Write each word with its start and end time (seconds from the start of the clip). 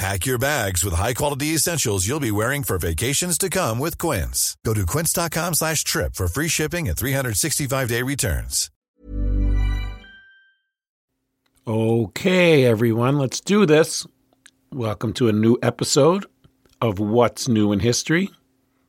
Pack 0.00 0.24
your 0.24 0.38
bags 0.38 0.82
with 0.82 0.94
high-quality 0.94 1.48
essentials 1.48 2.08
you'll 2.08 2.20
be 2.20 2.30
wearing 2.30 2.62
for 2.62 2.78
vacations 2.78 3.36
to 3.36 3.50
come 3.50 3.78
with 3.78 3.98
Quince. 3.98 4.56
Go 4.64 4.72
to 4.72 4.86
quince.com 4.86 5.52
slash 5.52 5.84
trip 5.84 6.14
for 6.14 6.26
free 6.26 6.48
shipping 6.48 6.88
and 6.88 6.96
365-day 6.96 8.02
returns. 8.02 8.70
Okay, 11.66 12.64
everyone, 12.64 13.18
let's 13.18 13.40
do 13.40 13.66
this. 13.66 14.06
Welcome 14.72 15.12
to 15.12 15.28
a 15.28 15.34
new 15.34 15.58
episode 15.62 16.24
of 16.80 16.98
What's 16.98 17.46
New 17.46 17.70
in 17.70 17.80
History. 17.80 18.30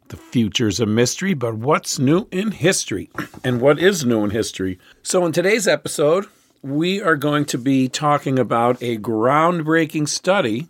The 0.07 0.15
future's 0.15 0.79
a 0.79 0.85
mystery, 0.85 1.33
but 1.33 1.55
what's 1.55 1.99
new 1.99 2.29
in 2.31 2.51
history? 2.51 3.09
And 3.43 3.59
what 3.59 3.79
is 3.79 4.05
new 4.05 4.23
in 4.23 4.29
history? 4.29 4.79
So, 5.03 5.25
in 5.25 5.33
today's 5.33 5.67
episode, 5.67 6.27
we 6.61 7.01
are 7.01 7.17
going 7.17 7.43
to 7.47 7.57
be 7.57 7.89
talking 7.89 8.39
about 8.39 8.81
a 8.81 8.97
groundbreaking 8.97 10.07
study 10.07 10.69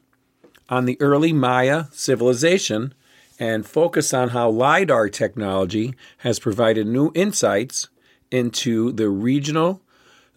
on 0.71 0.85
the 0.85 0.99
early 0.99 1.33
Maya 1.33 1.85
civilization 1.91 2.93
and 3.37 3.65
focus 3.65 4.13
on 4.13 4.29
how 4.29 4.49
LIDAR 4.49 5.09
technology 5.09 5.93
has 6.19 6.39
provided 6.39 6.87
new 6.87 7.11
insights 7.13 7.89
into 8.31 8.91
the 8.93 9.09
regional, 9.09 9.81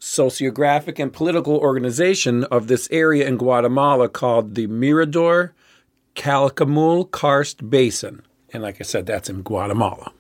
sociographic, 0.01 0.99
and 0.99 1.13
political 1.13 1.57
organization 1.57 2.45
of 2.45 2.67
this 2.67 2.89
area 2.91 3.27
in 3.27 3.37
Guatemala 3.37 4.09
called 4.09 4.55
the 4.55 4.67
Mirador 4.67 5.55
Calakmul 6.17 7.11
Karst 7.11 7.71
Basin. 7.71 8.23
And 8.53 8.63
like 8.63 8.81
I 8.81 8.85
said, 8.85 9.07
that's 9.07 9.31
in 9.31 9.43
Guatemala. 9.43 10.13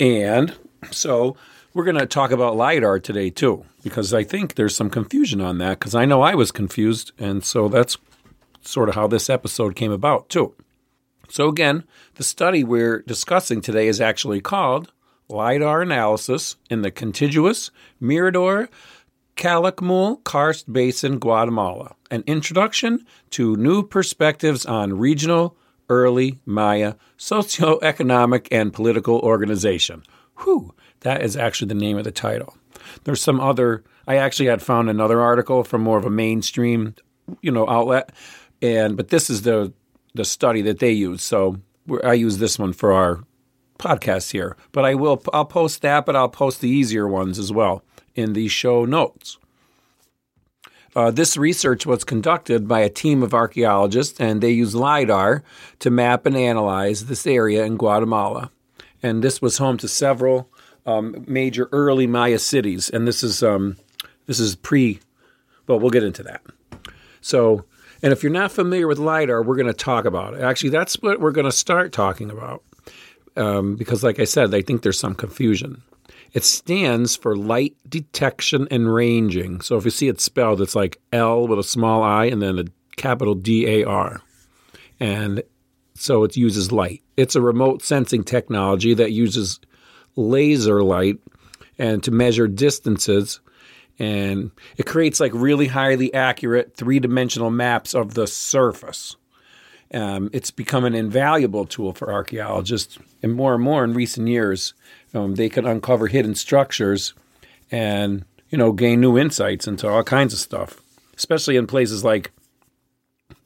And 0.00 0.54
so 0.90 1.36
we're 1.74 1.84
going 1.84 1.98
to 1.98 2.06
talk 2.06 2.30
about 2.30 2.56
LIDAR 2.56 2.98
today 2.98 3.30
too, 3.30 3.64
because 3.82 4.12
I 4.12 4.24
think 4.24 4.54
there's 4.54 4.74
some 4.74 4.90
confusion 4.90 5.40
on 5.40 5.58
that, 5.58 5.78
because 5.78 5.94
I 5.94 6.04
know 6.04 6.22
I 6.22 6.34
was 6.34 6.50
confused. 6.50 7.12
And 7.18 7.44
so 7.44 7.68
that's 7.68 7.96
sort 8.62 8.88
of 8.88 8.94
how 8.94 9.06
this 9.06 9.28
episode 9.28 9.76
came 9.76 9.92
about, 9.92 10.28
too. 10.28 10.54
So, 11.28 11.48
again, 11.48 11.84
the 12.14 12.24
study 12.24 12.64
we're 12.64 13.02
discussing 13.02 13.60
today 13.60 13.88
is 13.88 14.00
actually 14.00 14.40
called 14.40 14.92
LIDAR 15.28 15.82
Analysis 15.82 16.56
in 16.68 16.82
the 16.82 16.90
Contiguous 16.90 17.70
Mirador 18.00 18.68
Calakmul 19.36 20.22
Karst 20.24 20.70
Basin, 20.70 21.18
Guatemala 21.18 21.94
An 22.10 22.22
Introduction 22.26 23.06
to 23.30 23.56
New 23.56 23.82
Perspectives 23.82 24.66
on 24.66 24.98
Regional 24.98 25.56
Early 25.88 26.40
Maya 26.44 26.94
Socioeconomic 27.18 28.48
and 28.50 28.72
Political 28.72 29.20
Organization. 29.20 30.02
Whew, 30.42 30.74
that 31.00 31.22
is 31.22 31.36
actually 31.36 31.68
the 31.68 31.74
name 31.74 31.96
of 31.96 32.04
the 32.04 32.12
title. 32.12 32.56
There's 33.04 33.22
some 33.22 33.40
other, 33.40 33.84
I 34.06 34.16
actually 34.16 34.46
had 34.46 34.62
found 34.62 34.90
another 34.90 35.20
article 35.20 35.64
from 35.64 35.80
more 35.80 35.98
of 35.98 36.04
a 36.04 36.10
mainstream, 36.10 36.94
you 37.40 37.50
know, 37.50 37.68
outlet 37.68 38.12
and 38.62 38.96
but 38.96 39.08
this 39.08 39.28
is 39.28 39.42
the 39.42 39.72
the 40.14 40.24
study 40.24 40.62
that 40.62 40.78
they 40.78 40.92
use. 40.92 41.22
So 41.22 41.60
I 42.04 42.14
use 42.14 42.38
this 42.38 42.58
one 42.58 42.72
for 42.72 42.92
our 42.92 43.20
podcast 43.78 44.30
here. 44.30 44.56
But 44.70 44.84
I 44.84 44.94
will 44.94 45.22
I'll 45.32 45.44
post 45.44 45.82
that, 45.82 46.06
but 46.06 46.16
I'll 46.16 46.28
post 46.28 46.60
the 46.60 46.68
easier 46.68 47.06
ones 47.06 47.38
as 47.38 47.52
well 47.52 47.84
in 48.14 48.32
the 48.32 48.48
show 48.48 48.84
notes. 48.84 49.38
Uh, 50.94 51.10
this 51.10 51.38
research 51.38 51.86
was 51.86 52.04
conducted 52.04 52.68
by 52.68 52.80
a 52.80 52.90
team 52.90 53.22
of 53.22 53.32
archaeologists, 53.32 54.20
and 54.20 54.42
they 54.42 54.50
use 54.50 54.74
LIDAR 54.74 55.42
to 55.78 55.90
map 55.90 56.26
and 56.26 56.36
analyze 56.36 57.06
this 57.06 57.26
area 57.26 57.64
in 57.64 57.78
Guatemala. 57.78 58.50
And 59.02 59.24
this 59.24 59.40
was 59.40 59.56
home 59.56 59.78
to 59.78 59.88
several 59.88 60.50
um, 60.84 61.24
major 61.26 61.68
early 61.72 62.06
Maya 62.06 62.38
cities. 62.38 62.90
And 62.90 63.08
this 63.08 63.22
is 63.22 63.42
um, 63.42 63.76
this 64.26 64.38
is 64.38 64.54
pre, 64.54 65.00
but 65.66 65.78
we'll 65.78 65.90
get 65.90 66.04
into 66.04 66.22
that. 66.24 66.42
So 67.22 67.64
and 68.02 68.12
if 68.12 68.22
you're 68.22 68.32
not 68.32 68.52
familiar 68.52 68.88
with 68.88 68.98
LIDAR, 68.98 69.42
we're 69.42 69.56
going 69.56 69.66
to 69.66 69.72
talk 69.72 70.04
about 70.04 70.34
it. 70.34 70.40
Actually, 70.40 70.70
that's 70.70 71.00
what 71.00 71.20
we're 71.20 71.30
going 71.30 71.46
to 71.46 71.52
start 71.52 71.92
talking 71.92 72.30
about. 72.30 72.62
Um, 73.36 73.76
because, 73.76 74.02
like 74.02 74.18
I 74.18 74.24
said, 74.24 74.54
I 74.54 74.60
think 74.60 74.82
there's 74.82 74.98
some 74.98 75.14
confusion. 75.14 75.82
It 76.32 76.44
stands 76.44 77.14
for 77.14 77.36
light 77.36 77.76
detection 77.88 78.66
and 78.70 78.92
ranging. 78.92 79.60
So 79.60 79.76
if 79.76 79.84
you 79.84 79.90
see 79.90 80.08
it 80.08 80.20
spelled, 80.20 80.60
it's 80.60 80.74
like 80.74 81.00
L 81.12 81.46
with 81.46 81.58
a 81.58 81.64
small 81.64 82.02
i 82.02 82.26
and 82.26 82.42
then 82.42 82.58
a 82.58 82.64
capital 82.96 83.34
D 83.34 83.66
A 83.66 83.84
R. 83.84 84.20
And 84.98 85.42
so 85.94 86.24
it 86.24 86.36
uses 86.36 86.72
light. 86.72 87.02
It's 87.16 87.36
a 87.36 87.40
remote 87.40 87.82
sensing 87.82 88.24
technology 88.24 88.94
that 88.94 89.12
uses 89.12 89.60
laser 90.16 90.82
light 90.82 91.18
and 91.78 92.02
to 92.02 92.10
measure 92.10 92.48
distances 92.48 93.40
and 94.02 94.50
it 94.76 94.84
creates 94.84 95.20
like 95.20 95.30
really 95.32 95.68
highly 95.68 96.12
accurate 96.12 96.74
three 96.74 96.98
dimensional 96.98 97.50
maps 97.50 97.94
of 97.94 98.14
the 98.14 98.26
surface. 98.26 99.14
Um, 99.94 100.28
it's 100.32 100.50
become 100.50 100.84
an 100.84 100.96
invaluable 100.96 101.66
tool 101.66 101.92
for 101.92 102.12
archaeologists, 102.12 102.98
and 103.22 103.32
more 103.32 103.54
and 103.54 103.62
more 103.62 103.84
in 103.84 103.94
recent 103.94 104.26
years, 104.26 104.74
um, 105.14 105.36
they 105.36 105.48
can 105.48 105.66
uncover 105.66 106.08
hidden 106.08 106.34
structures 106.34 107.14
and 107.70 108.24
you 108.50 108.58
know 108.58 108.72
gain 108.72 109.00
new 109.00 109.16
insights 109.16 109.68
into 109.68 109.88
all 109.88 110.02
kinds 110.02 110.32
of 110.32 110.40
stuff, 110.40 110.80
especially 111.16 111.56
in 111.56 111.68
places 111.68 112.02
like 112.02 112.32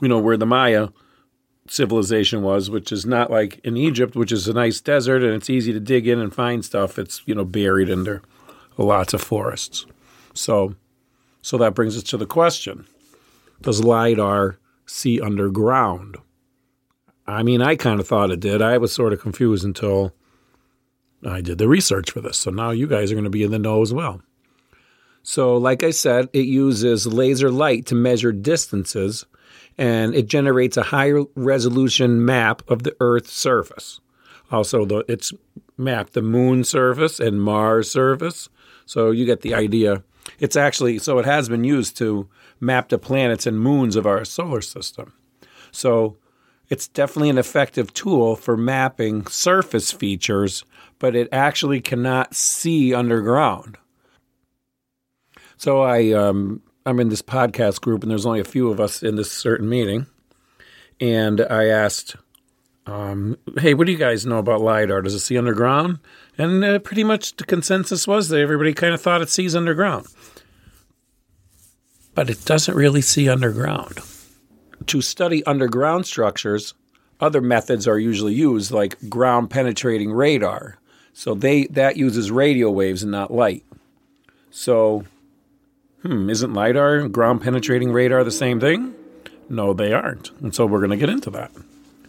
you 0.01 0.09
know 0.09 0.19
where 0.19 0.39
the 0.39 0.47
Maya 0.47 0.89
civilization 1.69 2.41
was, 2.41 2.71
which 2.71 2.93
is 2.93 3.05
not 3.05 3.31
like 3.31 3.59
in 3.63 3.77
Egypt, 3.77 4.17
which 4.17 4.33
is 4.33 4.49
a 4.49 4.55
nice 4.55 4.81
desert 4.81 5.23
and 5.23 5.35
it's 5.35 5.51
easy 5.51 5.75
to 5.75 5.81
dig 5.81 6.09
in 6.09 6.19
and 6.19 6.35
find 6.35 6.65
stuff. 6.65 6.99
It's 6.99 7.21
you 7.27 7.35
know 7.35 7.45
buried 7.45 7.91
under 7.91 8.23
lots 8.79 9.13
of 9.13 9.21
forests. 9.21 9.85
So, 10.37 10.75
so 11.43 11.59
that 11.59 11.75
brings 11.75 11.97
us 11.97 12.03
to 12.05 12.17
the 12.17 12.27
question: 12.27 12.87
Does 13.61 13.83
lidar 13.83 14.59
see 14.87 15.21
underground? 15.21 16.17
I 17.27 17.43
mean, 17.43 17.61
I 17.61 17.75
kind 17.75 17.99
of 17.99 18.07
thought 18.07 18.31
it 18.31 18.41
did. 18.41 18.63
I 18.63 18.79
was 18.79 18.93
sort 18.93 19.13
of 19.13 19.21
confused 19.21 19.65
until 19.65 20.13
I 21.27 21.41
did 21.41 21.59
the 21.59 21.69
research 21.69 22.11
for 22.13 22.21
this. 22.21 22.37
So 22.37 22.51
now 22.51 22.71
you 22.71 22.87
guys 22.87 23.11
are 23.11 23.15
going 23.15 23.25
to 23.25 23.31
be 23.31 23.43
in 23.43 23.51
the 23.51 23.59
know 23.59 23.83
as 23.83 23.93
well. 23.93 24.23
So, 25.23 25.57
like 25.57 25.83
I 25.83 25.91
said, 25.91 26.29
it 26.33 26.47
uses 26.47 27.05
laser 27.05 27.51
light 27.51 27.87
to 27.87 27.97
measure 27.97 28.31
distances 28.31 29.27
and 29.77 30.15
it 30.15 30.29
generates 30.29 30.77
a 30.77 30.85
higher 30.85 31.25
resolution 31.35 32.25
map 32.25 32.63
of 32.69 32.85
the 32.85 32.97
Earth's 33.01 33.33
surface. 33.33 34.01
Also, 34.51 34.85
the, 34.85 35.05
it's 35.09 35.33
mapped 35.77 36.13
the 36.13 36.23
moon 36.23 36.65
surface 36.65 37.19
and 37.19 37.43
Mars 37.43 37.91
surface. 37.91 38.49
So 38.87 39.11
you 39.11 39.27
get 39.27 39.41
the 39.41 39.55
idea 39.55 40.05
it's 40.39 40.57
actually 40.57 40.99
so 40.99 41.19
it 41.19 41.25
has 41.25 41.49
been 41.49 41.65
used 41.65 41.97
to 41.99 42.29
map 42.61 42.89
the 42.89 42.99
planets 42.99 43.47
and 43.47 43.61
moons 43.61 43.97
of 43.97 44.07
our 44.07 44.25
solar 44.25 44.61
system. 44.61 45.13
So 45.71 46.17
it's 46.69 46.89
definitely 46.89 47.31
an 47.31 47.39
effective 47.39 47.93
tool 47.95 48.37
for 48.37 48.57
mapping 48.57 49.27
surface 49.27 49.93
features, 49.93 50.65
but 50.99 51.15
it 51.15 51.29
actually 51.31 51.81
cannot 51.81 52.35
see 52.35 52.95
underground. 52.95 53.79
So 55.57 55.83
I 55.83 56.13
um, 56.13 56.63
I'm 56.85 57.01
in 57.01 57.09
this 57.09 57.23
podcast 57.23 57.81
group, 57.81 58.03
and 58.03 58.11
there's 58.11 58.27
only 58.27 58.41
a 58.41 58.45
few 58.45 58.71
of 58.71 58.81
us 58.81 59.03
in 59.03 59.17
this 59.17 59.31
certain 59.31 59.69
meeting, 59.69 60.07
and 61.01 61.41
I 61.41 61.67
asked, 61.67 62.17
um, 62.87 63.37
"Hey, 63.59 63.75
what 63.75 63.87
do 63.87 63.93
you 63.93 63.99
guys 63.99 64.27
know 64.27 64.39
about 64.39 64.61
lidar? 64.61 65.03
Does 65.03 65.15
it 65.15 65.21
see 65.21 65.39
underground?" 65.39 65.99
And 66.39 66.65
uh, 66.65 66.79
pretty 66.79 67.05
much 67.05 67.37
the 67.37 67.45
consensus 67.45 68.07
was 68.07 68.29
that 68.29 68.41
everybody 68.41 68.73
kind 68.75 68.95
of 68.95 69.01
thought 69.01 69.23
it 69.23 69.31
sees 69.31 69.55
underground, 69.55 70.07
but 72.15 72.31
it 72.31 72.45
doesn't 72.45 72.77
really 72.77 73.03
see 73.03 73.29
underground. 73.29 73.99
To 74.87 75.01
study 75.01 75.45
underground 75.45 76.07
structures, 76.07 76.75
other 77.21 77.41
methods 77.41 77.89
are 77.89 77.99
usually 77.99 78.35
used, 78.35 78.71
like 78.71 78.97
ground 79.09 79.51
penetrating 79.51 80.13
radar. 80.13 80.79
So 81.13 81.35
they 81.35 81.65
that 81.69 81.97
uses 81.97 82.31
radio 82.31 82.71
waves 82.71 83.03
and 83.03 83.11
not 83.11 83.33
light. 83.33 83.65
So, 84.51 85.05
hmm, 86.03 86.29
isn't 86.29 86.55
lidar 86.55 87.09
ground 87.09 87.43
penetrating 87.43 87.91
radar 87.91 88.23
the 88.23 88.31
same 88.31 88.61
thing? 88.61 88.95
No, 89.49 89.73
they 89.73 89.93
aren't. 89.93 90.31
And 90.41 90.55
so 90.55 90.67
we're 90.67 90.81
going 90.81 90.91
to 90.91 90.97
get 90.97 91.09
into 91.09 91.31
that. 91.31 91.53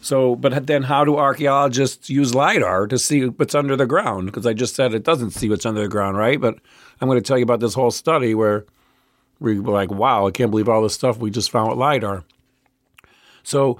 So, 0.08 0.38
but 0.38 0.68
then 0.68 0.84
how 0.84 1.04
do 1.04 1.18
archaeologists 1.18 2.10
use 2.10 2.34
lidar 2.34 2.88
to 2.88 2.98
see 2.98 3.26
what's 3.26 3.54
under 3.54 3.76
the 3.76 3.86
ground? 3.86 4.28
Because 4.28 4.46
I 4.46 4.54
just 4.54 4.74
said 4.74 4.94
it 4.94 5.04
doesn't 5.04 5.32
see 5.32 5.50
what's 5.50 5.66
under 5.66 5.82
the 5.82 5.90
ground, 5.90 6.16
right? 6.16 6.40
But 6.40 6.60
I'm 7.02 7.10
going 7.10 7.22
to 7.22 7.28
tell 7.28 7.38
you 7.38 7.44
about 7.44 7.60
this 7.60 7.74
whole 7.74 7.92
study 7.92 8.34
where 8.34 8.66
we 9.42 9.60
were 9.60 9.74
like, 9.74 9.92
wow, 9.92 10.26
I 10.26 10.32
can't 10.32 10.50
believe 10.50 10.70
all 10.70 10.82
this 10.82 10.94
stuff 10.94 11.18
we 11.18 11.30
just 11.30 11.52
found 11.52 11.72
with 11.72 11.78
lidar. 11.78 12.24
So, 13.44 13.80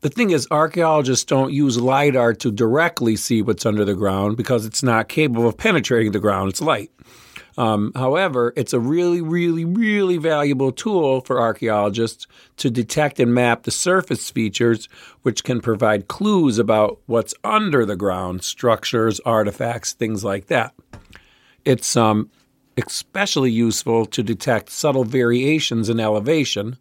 the 0.00 0.08
thing 0.08 0.30
is, 0.30 0.48
archaeologists 0.50 1.24
don't 1.24 1.52
use 1.52 1.78
LIDAR 1.78 2.34
to 2.34 2.50
directly 2.50 3.14
see 3.14 3.40
what's 3.40 3.64
under 3.64 3.84
the 3.84 3.94
ground 3.94 4.36
because 4.36 4.66
it's 4.66 4.82
not 4.82 5.08
capable 5.08 5.46
of 5.46 5.56
penetrating 5.56 6.10
the 6.10 6.18
ground. 6.18 6.48
It's 6.50 6.60
light. 6.60 6.90
Um, 7.58 7.90
however, 7.96 8.52
it's 8.56 8.72
a 8.72 8.78
really, 8.78 9.20
really, 9.20 9.64
really 9.64 10.16
valuable 10.16 10.70
tool 10.70 11.22
for 11.22 11.40
archaeologists 11.40 12.28
to 12.58 12.70
detect 12.70 13.18
and 13.18 13.34
map 13.34 13.64
the 13.64 13.72
surface 13.72 14.30
features, 14.30 14.88
which 15.22 15.42
can 15.42 15.60
provide 15.60 16.06
clues 16.06 16.60
about 16.60 17.00
what's 17.06 17.34
under 17.42 17.84
the 17.84 17.96
ground 17.96 18.44
structures, 18.44 19.18
artifacts, 19.26 19.92
things 19.92 20.22
like 20.22 20.46
that. 20.46 20.72
It's 21.64 21.96
um, 21.96 22.30
especially 22.76 23.50
useful 23.50 24.06
to 24.06 24.22
detect 24.22 24.70
subtle 24.70 25.04
variations 25.04 25.88
in 25.88 25.98
elevation, 25.98 26.78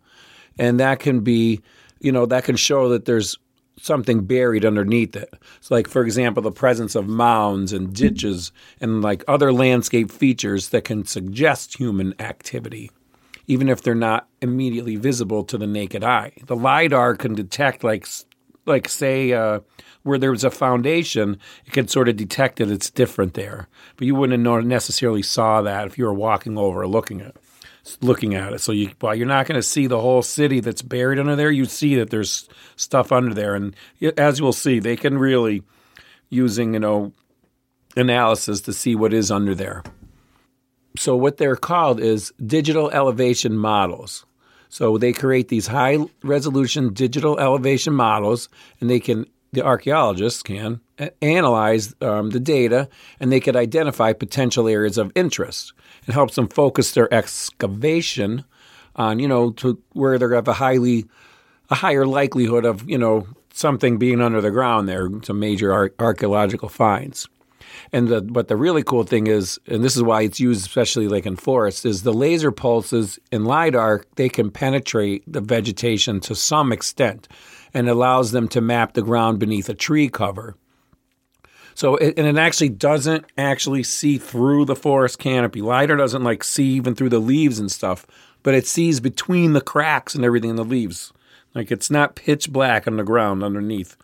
and 0.59 0.79
that 0.79 0.99
can 0.99 1.21
be 1.21 1.63
you 1.99 2.11
know, 2.11 2.25
that 2.25 2.43
can 2.43 2.55
show 2.55 2.89
that 2.89 3.05
there's 3.05 3.37
something 3.79 4.25
buried 4.25 4.65
underneath 4.65 5.15
it. 5.15 5.33
So, 5.61 5.75
like, 5.75 5.87
for 5.87 6.03
example, 6.03 6.43
the 6.43 6.51
presence 6.51 6.95
of 6.95 7.07
mounds 7.07 7.73
and 7.73 7.93
ditches 7.93 8.51
and 8.81 9.01
like 9.01 9.23
other 9.27 9.53
landscape 9.53 10.11
features 10.11 10.69
that 10.69 10.83
can 10.83 11.05
suggest 11.05 11.77
human 11.77 12.13
activity, 12.19 12.91
even 13.47 13.69
if 13.69 13.81
they're 13.81 13.95
not 13.95 14.27
immediately 14.41 14.95
visible 14.95 15.43
to 15.45 15.57
the 15.57 15.67
naked 15.67 16.03
eye. 16.03 16.31
The 16.45 16.55
LIDAR 16.55 17.15
can 17.15 17.35
detect, 17.35 17.83
like, 17.83 18.07
like 18.65 18.89
say, 18.89 19.33
uh, 19.33 19.61
where 20.03 20.17
there's 20.17 20.43
a 20.43 20.51
foundation, 20.51 21.37
it 21.65 21.73
can 21.73 21.87
sort 21.87 22.09
of 22.09 22.15
detect 22.15 22.59
that 22.59 22.71
it's 22.71 22.89
different 22.89 23.33
there. 23.33 23.67
But 23.97 24.07
you 24.07 24.15
wouldn't 24.15 24.65
necessarily 24.65 25.21
saw 25.21 25.61
that 25.61 25.87
if 25.87 25.97
you 25.97 26.05
were 26.05 26.13
walking 26.13 26.57
over 26.57 26.87
looking 26.87 27.21
at 27.21 27.27
it 27.27 27.37
looking 28.01 28.35
at 28.35 28.53
it. 28.53 28.59
So 28.59 28.71
you, 28.71 28.91
while 28.99 29.15
you're 29.15 29.27
not 29.27 29.47
going 29.47 29.59
to 29.59 29.63
see 29.63 29.87
the 29.87 30.01
whole 30.01 30.21
city 30.21 30.59
that's 30.59 30.81
buried 30.81 31.19
under 31.19 31.35
there, 31.35 31.51
you 31.51 31.65
see 31.65 31.95
that 31.95 32.09
there's 32.09 32.49
stuff 32.75 33.11
under 33.11 33.33
there, 33.33 33.55
and 33.55 33.75
as 34.17 34.39
you 34.39 34.45
will 34.45 34.53
see, 34.53 34.79
they 34.79 34.95
can 34.95 35.17
really 35.17 35.63
using 36.29 36.73
you 36.73 36.79
know 36.79 37.13
analysis 37.95 38.61
to 38.61 38.73
see 38.73 38.95
what 38.95 39.13
is 39.13 39.31
under 39.31 39.55
there. 39.55 39.83
So 40.97 41.15
what 41.15 41.37
they're 41.37 41.55
called 41.55 41.99
is 41.99 42.33
digital 42.45 42.89
elevation 42.91 43.57
models. 43.57 44.25
So 44.69 44.97
they 44.97 45.13
create 45.13 45.47
these 45.47 45.67
high 45.67 45.97
resolution 46.23 46.93
digital 46.93 47.39
elevation 47.39 47.93
models, 47.93 48.49
and 48.81 48.89
they 48.89 48.99
can 48.99 49.25
the 49.57 49.65
archaeologists 49.65 50.43
can 50.43 50.79
analyze 51.19 51.95
um, 52.01 52.29
the 52.29 52.39
data 52.39 52.87
and 53.19 53.31
they 53.31 53.39
could 53.39 53.55
identify 53.55 54.13
potential 54.13 54.67
areas 54.67 54.99
of 54.99 55.11
interest. 55.15 55.73
It 56.07 56.13
helps 56.13 56.35
them 56.35 56.47
focus 56.47 56.91
their 56.91 57.11
excavation 57.11 58.45
on, 58.95 59.17
you 59.17 59.27
know, 59.27 59.49
to 59.53 59.81
where 59.93 60.19
they 60.19 60.35
have 60.35 60.47
a 60.47 60.53
highly 60.53 61.05
a 61.71 61.75
higher 61.75 62.05
likelihood 62.05 62.65
of, 62.65 62.87
you 62.87 62.99
know, 62.99 63.27
something 63.51 63.97
being 63.97 64.21
under 64.21 64.41
the 64.41 64.51
ground 64.51 64.87
there, 64.87 65.09
some 65.23 65.39
major 65.39 65.73
ar- 65.73 65.91
archaeological 65.97 66.69
finds. 66.69 67.27
And 67.91 68.07
the, 68.07 68.21
but 68.21 68.47
the 68.47 68.55
really 68.55 68.83
cool 68.83 69.03
thing 69.03 69.25
is, 69.25 69.59
and 69.67 69.83
this 69.83 69.95
is 69.95 70.03
why 70.03 70.21
it's 70.21 70.39
used 70.39 70.65
especially 70.67 71.07
like 71.07 71.25
in 71.25 71.35
forests, 71.35 71.83
is 71.83 72.03
the 72.03 72.13
laser 72.13 72.51
pulses 72.51 73.19
in 73.31 73.43
LIDAR, 73.43 74.03
they 74.17 74.29
can 74.29 74.51
penetrate 74.51 75.23
the 75.25 75.41
vegetation 75.41 76.19
to 76.21 76.35
some 76.35 76.71
extent 76.71 77.27
and 77.73 77.89
allows 77.89 78.31
them 78.31 78.47
to 78.49 78.61
map 78.61 78.93
the 78.93 79.01
ground 79.01 79.39
beneath 79.39 79.69
a 79.69 79.73
tree 79.73 80.09
cover. 80.09 80.55
So 81.77 81.95
it, 81.97 82.17
and 82.17 82.25
it 82.25 82.39
actually 82.39 82.69
doesn't 82.69 83.25
actually 83.37 83.83
see 83.83 84.17
through 84.17 84.65
the 84.65 84.75
forest 84.75 85.19
canopy. 85.19 85.61
LiDAR 85.61 85.95
doesn't 85.95 86.23
like 86.23 86.43
see 86.43 86.69
even 86.69 86.95
through 86.95 87.09
the 87.09 87.19
leaves 87.19 87.59
and 87.59 87.71
stuff, 87.71 88.07
but 88.41 88.55
it 88.55 88.65
sees 88.65 88.99
between 88.99 89.53
the 89.53 89.61
cracks 89.61 90.15
and 90.15 90.25
everything 90.25 90.49
in 90.49 90.55
the 90.55 90.63
leaves. 90.63 91.13
Like 91.53 91.71
it's 91.71 91.91
not 91.91 92.15
pitch 92.15 92.51
black 92.51 92.87
on 92.87 92.97
the 92.97 93.03
ground 93.03 93.43
underneath. 93.43 93.95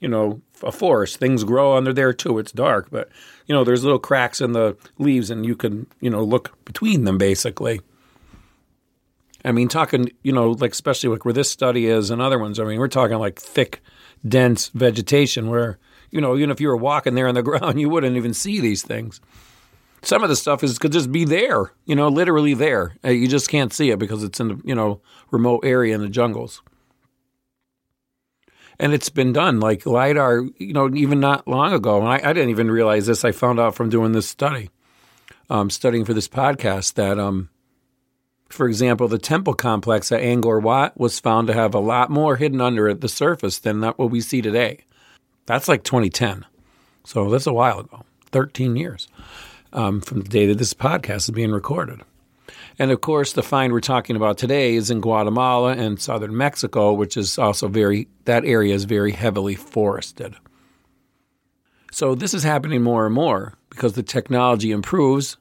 You 0.00 0.08
know, 0.08 0.40
a 0.62 0.72
forest, 0.72 1.18
things 1.18 1.44
grow 1.44 1.76
under 1.76 1.92
there 1.92 2.14
too. 2.14 2.38
It's 2.38 2.52
dark, 2.52 2.88
but 2.90 3.10
you 3.46 3.54
know, 3.54 3.62
there's 3.62 3.84
little 3.84 3.98
cracks 3.98 4.40
in 4.40 4.52
the 4.52 4.76
leaves 4.98 5.28
and 5.28 5.44
you 5.44 5.54
can, 5.54 5.86
you 6.00 6.08
know, 6.08 6.22
look 6.22 6.56
between 6.64 7.04
them 7.04 7.18
basically. 7.18 7.80
I 9.44 9.52
mean, 9.52 9.68
talking, 9.68 10.10
you 10.22 10.32
know, 10.32 10.52
like 10.52 10.72
especially 10.72 11.10
like 11.10 11.24
where 11.24 11.34
this 11.34 11.50
study 11.50 11.86
is 11.86 12.10
and 12.10 12.20
other 12.20 12.38
ones. 12.38 12.58
I 12.58 12.64
mean, 12.64 12.78
we're 12.78 12.88
talking 12.88 13.18
like 13.18 13.38
thick, 13.38 13.80
dense 14.26 14.68
vegetation 14.68 15.48
where 15.48 15.78
you 16.10 16.20
know, 16.20 16.36
even 16.36 16.50
if 16.50 16.60
you 16.60 16.68
were 16.68 16.76
walking 16.76 17.14
there 17.14 17.28
on 17.28 17.34
the 17.34 17.42
ground, 17.44 17.80
you 17.80 17.88
wouldn't 17.88 18.16
even 18.16 18.34
see 18.34 18.60
these 18.60 18.82
things. 18.82 19.20
Some 20.02 20.22
of 20.22 20.28
the 20.28 20.36
stuff 20.36 20.62
is 20.62 20.78
could 20.78 20.92
just 20.92 21.10
be 21.10 21.24
there, 21.24 21.72
you 21.84 21.96
know, 21.96 22.08
literally 22.08 22.54
there. 22.54 22.96
Uh, 23.04 23.10
you 23.10 23.26
just 23.26 23.48
can't 23.48 23.72
see 23.72 23.90
it 23.90 23.98
because 23.98 24.22
it's 24.22 24.38
in 24.38 24.48
the 24.48 24.60
you 24.64 24.74
know 24.74 25.00
remote 25.30 25.64
area 25.64 25.94
in 25.94 26.00
the 26.00 26.08
jungles. 26.08 26.62
And 28.80 28.94
it's 28.94 29.08
been 29.08 29.32
done 29.32 29.58
like 29.58 29.86
lidar, 29.86 30.44
you 30.56 30.72
know, 30.72 30.88
even 30.94 31.18
not 31.18 31.48
long 31.48 31.72
ago. 31.72 31.98
And 31.98 32.06
I, 32.06 32.30
I 32.30 32.32
didn't 32.32 32.50
even 32.50 32.70
realize 32.70 33.06
this. 33.06 33.24
I 33.24 33.32
found 33.32 33.58
out 33.58 33.74
from 33.74 33.90
doing 33.90 34.12
this 34.12 34.28
study, 34.28 34.70
um, 35.50 35.68
studying 35.68 36.04
for 36.04 36.14
this 36.14 36.28
podcast, 36.28 36.94
that, 36.94 37.18
um, 37.18 37.50
for 38.48 38.66
example, 38.66 39.08
the 39.08 39.18
temple 39.18 39.54
complex 39.54 40.10
at 40.10 40.22
Angkor 40.22 40.62
Wat 40.62 40.98
was 40.98 41.20
found 41.20 41.46
to 41.48 41.54
have 41.54 41.74
a 41.74 41.80
lot 41.80 42.10
more 42.10 42.36
hidden 42.36 42.60
under 42.60 42.92
the 42.94 43.08
surface 43.08 43.58
than 43.58 43.82
what 43.82 44.10
we 44.10 44.20
see 44.20 44.40
today. 44.40 44.84
That's 45.46 45.68
like 45.68 45.84
2010. 45.84 46.44
So 47.04 47.30
that's 47.30 47.46
a 47.46 47.52
while 47.52 47.80
ago, 47.80 48.04
13 48.32 48.76
years 48.76 49.08
um, 49.72 50.00
from 50.00 50.22
the 50.22 50.28
day 50.28 50.46
that 50.46 50.58
this 50.58 50.74
podcast 50.74 51.28
is 51.28 51.30
being 51.30 51.52
recorded. 51.52 52.00
And 52.78 52.90
of 52.90 53.00
course, 53.00 53.32
the 53.32 53.42
find 53.42 53.72
we're 53.72 53.80
talking 53.80 54.16
about 54.16 54.38
today 54.38 54.74
is 54.74 54.90
in 54.90 55.00
Guatemala 55.00 55.72
and 55.72 56.00
southern 56.00 56.36
Mexico, 56.36 56.92
which 56.92 57.16
is 57.16 57.38
also 57.38 57.68
very, 57.68 58.08
that 58.24 58.44
area 58.44 58.74
is 58.74 58.84
very 58.84 59.12
heavily 59.12 59.56
forested. 59.56 60.36
So 61.90 62.14
this 62.14 62.34
is 62.34 62.44
happening 62.44 62.82
more 62.82 63.06
and 63.06 63.14
more 63.14 63.54
because 63.70 63.94
the 63.94 64.02
technology 64.02 64.70
improves 64.70 65.36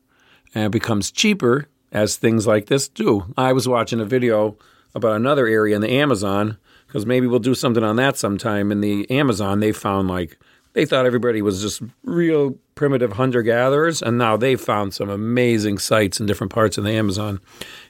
and 0.55 0.71
becomes 0.71 1.11
cheaper 1.11 1.67
as 1.91 2.17
things 2.17 2.45
like 2.47 2.67
this 2.67 2.87
do. 2.87 3.33
I 3.37 3.53
was 3.53 3.67
watching 3.67 3.99
a 3.99 4.05
video 4.05 4.57
about 4.93 5.15
another 5.15 5.47
area 5.47 5.75
in 5.75 5.81
the 5.81 5.91
Amazon 5.91 6.57
because 6.87 7.05
maybe 7.05 7.27
we'll 7.27 7.39
do 7.39 7.55
something 7.55 7.83
on 7.83 7.95
that 7.97 8.17
sometime. 8.17 8.71
In 8.71 8.81
the 8.81 9.09
Amazon, 9.11 9.59
they 9.59 9.71
found 9.71 10.07
like 10.07 10.37
they 10.73 10.85
thought 10.85 11.05
everybody 11.05 11.41
was 11.41 11.61
just 11.61 11.81
real 12.03 12.55
primitive 12.75 13.13
hunter 13.13 13.41
gatherers, 13.41 14.01
and 14.01 14.17
now 14.17 14.37
they 14.37 14.55
found 14.55 14.93
some 14.93 15.09
amazing 15.09 15.79
sites 15.79 16.19
in 16.19 16.25
different 16.25 16.53
parts 16.53 16.77
of 16.77 16.83
the 16.83 16.91
Amazon. 16.91 17.39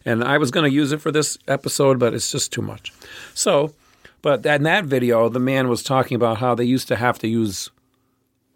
And 0.06 0.24
I 0.24 0.38
was 0.38 0.51
going 0.51 0.70
to 0.70 0.74
use 0.74 0.92
it 0.92 1.01
for 1.01 1.12
this 1.12 1.38
episode, 1.48 2.00
but 2.00 2.13
it's 2.13 2.32
just 2.32 2.54
too 2.54 2.62
much. 2.62 2.94
So, 3.34 3.74
but 4.22 4.46
in 4.46 4.63
that 4.63 4.86
video, 4.86 5.30
the 5.30 5.39
man 5.39 5.68
was 5.68 5.84
talking 5.84 6.16
about 6.16 6.38
how 6.38 6.56
they 6.56 6.63
used 6.63 6.88
to 6.88 6.96
have 6.96 7.20
to 7.20 7.27
use, 7.27 7.70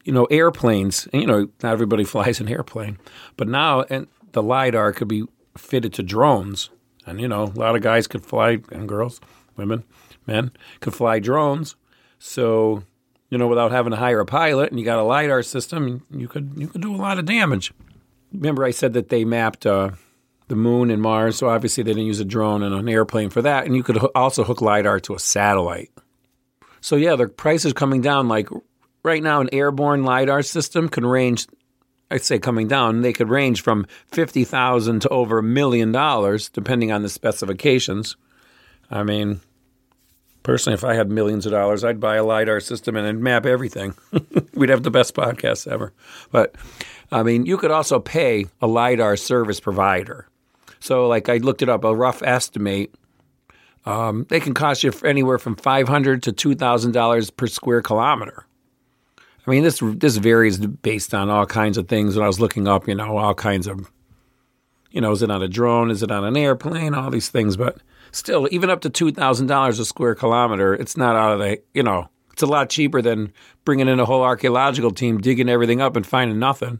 you 0.05 0.13
know, 0.13 0.25
airplanes. 0.25 1.07
And, 1.11 1.21
you 1.21 1.27
know, 1.27 1.49
not 1.61 1.73
everybody 1.73 2.03
flies 2.05 2.39
an 2.39 2.47
airplane, 2.47 2.97
but 3.37 3.47
now 3.47 3.81
and 3.89 4.07
the 4.33 4.43
lidar 4.43 4.93
could 4.93 5.07
be 5.07 5.25
fitted 5.57 5.93
to 5.93 6.03
drones, 6.03 6.69
and 7.05 7.19
you 7.19 7.27
know, 7.27 7.43
a 7.43 7.59
lot 7.59 7.75
of 7.75 7.81
guys 7.81 8.07
could 8.07 8.25
fly 8.25 8.59
and 8.71 8.87
girls, 8.87 9.19
women 9.55 9.83
men 10.27 10.51
could 10.79 10.93
fly 10.93 11.19
drones. 11.19 11.75
So, 12.19 12.83
you 13.29 13.37
know, 13.37 13.47
without 13.47 13.71
having 13.71 13.91
to 13.91 13.97
hire 13.97 14.19
a 14.19 14.25
pilot 14.25 14.69
and 14.69 14.79
you 14.79 14.85
got 14.85 14.99
a 14.99 15.03
LiDAR 15.03 15.43
system, 15.43 16.05
you 16.11 16.27
could 16.27 16.53
you 16.55 16.67
could 16.67 16.81
do 16.81 16.95
a 16.95 16.97
lot 16.97 17.19
of 17.19 17.25
damage. 17.25 17.73
Remember 18.33 18.63
I 18.63 18.71
said 18.71 18.93
that 18.93 19.09
they 19.09 19.25
mapped 19.25 19.65
uh, 19.65 19.91
the 20.47 20.55
moon 20.55 20.89
and 20.91 21.01
Mars, 21.01 21.37
so 21.37 21.49
obviously 21.49 21.83
they 21.83 21.91
didn't 21.91 22.07
use 22.07 22.19
a 22.19 22.25
drone 22.25 22.63
and 22.63 22.73
an 22.73 22.89
airplane 22.89 23.29
for 23.29 23.41
that. 23.41 23.65
And 23.65 23.75
you 23.75 23.83
could 23.83 23.97
ho- 23.97 24.11
also 24.15 24.43
hook 24.43 24.61
LiDAR 24.61 24.99
to 25.01 25.15
a 25.15 25.19
satellite. 25.19 25.91
So, 26.81 26.95
yeah, 26.95 27.15
the 27.15 27.27
price 27.27 27.65
is 27.65 27.73
coming 27.73 28.01
down. 28.01 28.27
Like 28.27 28.49
right 29.03 29.21
now, 29.21 29.41
an 29.41 29.49
airborne 29.51 30.03
LiDAR 30.03 30.43
system 30.43 30.89
can 30.89 31.05
range 31.05 31.47
I'd 32.11 32.23
say 32.23 32.37
coming 32.37 32.67
down, 32.67 33.01
they 33.01 33.13
could 33.13 33.29
range 33.29 33.61
from 33.61 33.87
fifty 34.07 34.43
thousand 34.43 35.01
to 35.01 35.09
over 35.09 35.39
a 35.39 35.43
million 35.43 35.91
dollars, 35.91 36.49
depending 36.49 36.91
on 36.91 37.01
the 37.01 37.09
specifications. 37.09 38.17
I 38.89 39.03
mean, 39.03 39.39
personally, 40.43 40.75
if 40.75 40.83
I 40.83 40.93
had 40.93 41.09
millions 41.09 41.45
of 41.45 41.53
dollars, 41.53 41.83
I'd 41.83 41.99
buy 41.99 42.17
a 42.17 42.23
lidar 42.23 42.59
system 42.59 42.95
and 42.95 43.07
I'd 43.07 43.17
map 43.17 43.45
everything. 43.45 43.95
We'd 44.53 44.69
have 44.69 44.83
the 44.83 44.91
best 44.91 45.15
podcast 45.15 45.71
ever. 45.71 45.93
But 46.31 46.55
I 47.11 47.23
mean, 47.23 47.45
you 47.45 47.57
could 47.57 47.71
also 47.71 47.99
pay 47.99 48.47
a 48.61 48.67
lidar 48.67 49.15
service 49.15 49.59
provider. 49.59 50.27
So, 50.79 51.07
like, 51.07 51.29
I 51.29 51.37
looked 51.37 51.61
it 51.61 51.69
up. 51.69 51.83
A 51.83 51.95
rough 51.95 52.21
estimate 52.23 52.93
um, 53.85 54.25
they 54.29 54.39
can 54.39 54.53
cost 54.53 54.83
you 54.83 54.93
anywhere 55.03 55.39
from 55.39 55.55
five 55.55 55.87
hundred 55.87 56.23
to 56.23 56.31
two 56.31 56.55
thousand 56.55 56.91
dollars 56.91 57.29
per 57.29 57.47
square 57.47 57.81
kilometer. 57.81 58.45
I 59.45 59.49
mean, 59.49 59.63
this 59.63 59.81
this 59.81 60.17
varies 60.17 60.59
based 60.59 61.13
on 61.13 61.29
all 61.29 61.45
kinds 61.45 61.77
of 61.77 61.87
things. 61.87 62.15
When 62.15 62.23
I 62.23 62.27
was 62.27 62.39
looking 62.39 62.67
up, 62.67 62.87
you 62.87 62.95
know, 62.95 63.17
all 63.17 63.33
kinds 63.33 63.67
of, 63.67 63.91
you 64.91 65.01
know, 65.01 65.11
is 65.11 65.21
it 65.21 65.31
on 65.31 65.41
a 65.41 65.47
drone? 65.47 65.89
Is 65.89 66.03
it 66.03 66.11
on 66.11 66.23
an 66.23 66.37
airplane? 66.37 66.93
All 66.93 67.09
these 67.09 67.29
things, 67.29 67.57
but 67.57 67.77
still, 68.11 68.47
even 68.51 68.69
up 68.69 68.81
to 68.81 68.89
two 68.89 69.11
thousand 69.11 69.47
dollars 69.47 69.79
a 69.79 69.85
square 69.85 70.15
kilometer, 70.15 70.73
it's 70.73 70.95
not 70.95 71.15
out 71.15 71.33
of 71.33 71.39
the, 71.39 71.61
you 71.73 71.81
know, 71.81 72.09
it's 72.31 72.43
a 72.43 72.47
lot 72.47 72.69
cheaper 72.69 73.01
than 73.01 73.33
bringing 73.65 73.87
in 73.87 73.99
a 73.99 74.05
whole 74.05 74.23
archaeological 74.23 74.91
team, 74.91 75.19
digging 75.19 75.49
everything 75.49 75.81
up 75.81 75.95
and 75.95 76.05
finding 76.05 76.39
nothing. 76.39 76.79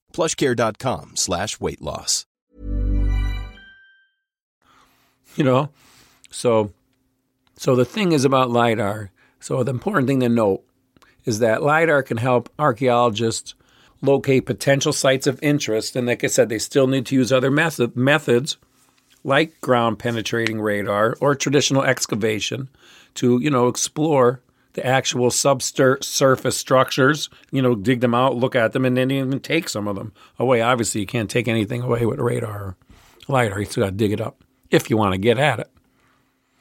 plushcare.com 0.13 1.15
slash 1.15 1.59
weight 1.59 1.81
loss. 1.81 2.25
You 5.35 5.43
know, 5.45 5.69
so 6.29 6.73
so 7.57 7.75
the 7.75 7.85
thing 7.85 8.11
is 8.11 8.25
about 8.25 8.49
lidar. 8.49 9.11
So 9.39 9.63
the 9.63 9.71
important 9.71 10.07
thing 10.07 10.19
to 10.19 10.29
note 10.29 10.63
is 11.25 11.39
that 11.39 11.63
lidar 11.63 12.03
can 12.03 12.17
help 12.17 12.49
archaeologists 12.59 13.53
locate 14.01 14.45
potential 14.45 14.91
sites 14.91 15.27
of 15.27 15.39
interest, 15.41 15.95
and 15.95 16.07
like 16.07 16.23
I 16.23 16.27
said, 16.27 16.49
they 16.49 16.59
still 16.59 16.87
need 16.87 17.05
to 17.07 17.15
use 17.15 17.31
other 17.31 17.51
method, 17.51 17.95
methods 17.95 18.57
like 19.23 19.61
ground 19.61 19.99
penetrating 19.99 20.59
radar 20.59 21.15
or 21.21 21.35
traditional 21.35 21.83
excavation 21.83 22.69
to 23.15 23.39
you 23.41 23.49
know 23.49 23.67
explore 23.67 24.41
the 24.73 24.85
actual 24.85 25.29
subsurface 25.31 26.57
structures, 26.57 27.29
you 27.51 27.61
know, 27.61 27.75
dig 27.75 27.99
them 28.01 28.15
out, 28.15 28.35
look 28.35 28.55
at 28.55 28.71
them, 28.71 28.85
and 28.85 28.95
then 28.95 29.11
even 29.11 29.39
take 29.39 29.69
some 29.69 29.87
of 29.87 29.95
them 29.95 30.13
away. 30.39 30.61
Obviously, 30.61 31.01
you 31.01 31.07
can't 31.07 31.29
take 31.29 31.47
anything 31.47 31.81
away 31.81 32.05
with 32.05 32.19
radar 32.19 32.61
or 32.61 32.77
lidar. 33.27 33.59
You 33.59 33.65
still 33.65 33.83
got 33.83 33.91
to 33.91 33.95
dig 33.95 34.11
it 34.11 34.21
up 34.21 34.43
if 34.69 34.89
you 34.89 34.97
want 34.97 35.13
to 35.13 35.17
get 35.17 35.37
at 35.37 35.59
it. 35.59 35.69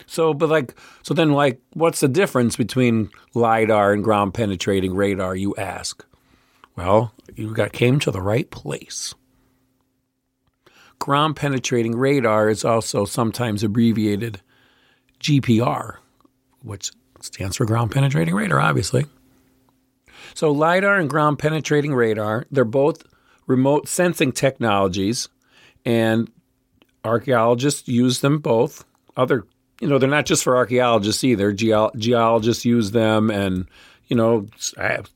So, 0.06 0.34
but 0.34 0.48
like, 0.48 0.74
so 1.02 1.14
then, 1.14 1.32
like, 1.32 1.60
what's 1.74 2.00
the 2.00 2.08
difference 2.08 2.56
between 2.56 3.10
lidar 3.34 3.92
and 3.92 4.02
ground 4.02 4.34
penetrating 4.34 4.94
radar? 4.94 5.36
You 5.36 5.54
ask. 5.56 6.04
Well, 6.76 7.12
you 7.36 7.54
got 7.54 7.72
came 7.72 8.00
to 8.00 8.10
the 8.10 8.22
right 8.22 8.50
place. 8.50 9.14
Ground 10.98 11.36
penetrating 11.36 11.96
radar 11.96 12.48
is 12.48 12.64
also 12.64 13.04
sometimes 13.04 13.62
abbreviated 13.62 14.40
GPR, 15.20 15.96
which 16.62 16.90
stands 17.20 17.56
for 17.56 17.64
ground 17.64 17.90
penetrating 17.90 18.34
radar, 18.34 18.60
obviously. 18.60 19.06
So, 20.34 20.50
LIDAR 20.52 20.96
and 20.96 21.10
ground 21.10 21.38
penetrating 21.38 21.94
radar, 21.94 22.46
they're 22.50 22.64
both 22.64 23.02
remote 23.46 23.88
sensing 23.88 24.32
technologies, 24.32 25.28
and 25.84 26.30
archaeologists 27.04 27.88
use 27.88 28.20
them 28.20 28.38
both. 28.38 28.84
Other, 29.16 29.44
you 29.80 29.88
know, 29.88 29.98
they're 29.98 30.08
not 30.08 30.26
just 30.26 30.44
for 30.44 30.56
archaeologists 30.56 31.24
either. 31.24 31.52
Geo- 31.52 31.90
geologists 31.96 32.64
use 32.64 32.92
them, 32.92 33.30
and, 33.30 33.66
you 34.06 34.16
know, 34.16 34.46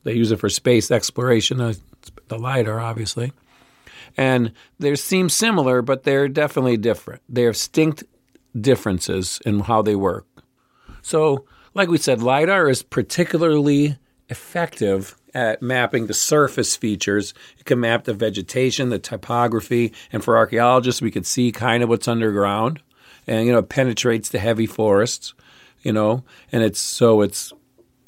they 0.03 0.13
use 0.13 0.31
it 0.31 0.39
for 0.39 0.49
space 0.49 0.91
exploration, 0.91 1.61
uh, 1.61 1.73
the 2.27 2.37
LIDAR, 2.37 2.79
obviously. 2.79 3.31
And 4.17 4.53
they 4.79 4.95
seem 4.95 5.29
similar, 5.29 5.81
but 5.81 6.03
they're 6.03 6.27
definitely 6.27 6.77
different. 6.77 7.21
They're 7.29 7.51
distinct 7.51 8.03
differences 8.59 9.41
in 9.45 9.61
how 9.61 9.81
they 9.81 9.95
work. 9.95 10.25
So, 11.01 11.45
like 11.75 11.89
we 11.89 11.97
said, 11.97 12.23
LIDAR 12.23 12.69
is 12.69 12.81
particularly 12.81 13.97
effective 14.29 15.15
at 15.33 15.61
mapping 15.61 16.07
the 16.07 16.13
surface 16.13 16.75
features. 16.75 17.33
It 17.59 17.65
can 17.65 17.81
map 17.81 18.05
the 18.05 18.13
vegetation, 18.13 18.89
the 18.89 18.97
topography, 18.97 19.93
and 20.11 20.23
for 20.23 20.37
archaeologists, 20.37 21.01
we 21.01 21.11
could 21.11 21.27
see 21.27 21.51
kind 21.51 21.83
of 21.83 21.89
what's 21.89 22.07
underground. 22.07 22.81
And, 23.27 23.45
you 23.45 23.51
know, 23.51 23.59
it 23.59 23.69
penetrates 23.69 24.29
the 24.29 24.39
heavy 24.39 24.65
forests, 24.65 25.33
you 25.83 25.91
know, 25.91 26.23
and 26.51 26.63
it's 26.63 26.79
so 26.79 27.21
it's, 27.21 27.51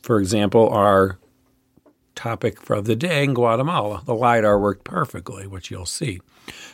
for 0.01 0.19
example, 0.19 0.69
our 0.69 1.19
topic 2.15 2.61
for 2.61 2.81
the 2.81 2.95
day 2.95 3.23
in 3.23 3.33
Guatemala. 3.33 4.01
The 4.05 4.15
LIDAR 4.15 4.57
worked 4.57 4.85
perfectly, 4.85 5.45
which 5.45 5.69
you'll 5.69 5.85
see. 5.85 6.21